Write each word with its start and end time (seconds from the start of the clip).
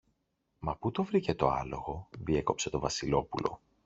Μα 0.59 0.75
πού 0.77 0.91
το 0.91 1.03
βρήκε 1.03 1.35
το 1.35 1.47
άλογο; 1.49 2.07
διέκοψε 2.19 2.69
το 2.69 2.79
Βασιλόπουλο. 2.79 3.59